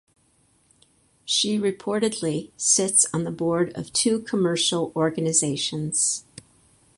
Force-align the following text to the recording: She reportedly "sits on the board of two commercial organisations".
She 1.25 1.59
reportedly 1.59 2.49
"sits 2.57 3.05
on 3.13 3.23
the 3.23 3.29
board 3.29 3.71
of 3.77 3.93
two 3.93 4.17
commercial 4.21 4.91
organisations". 4.95 6.23